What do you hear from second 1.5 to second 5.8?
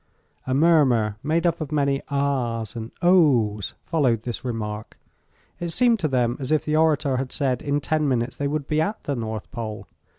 of many "Ahs!" and "Ohs!" followed this remark. It